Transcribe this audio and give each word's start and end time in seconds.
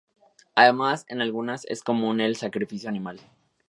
Además 0.55 1.05
en 1.09 1.21
algunas 1.21 1.63
es 1.67 1.83
común 1.83 2.21
el 2.21 2.35
sacrificio 2.35 2.89
animal. 2.89 3.19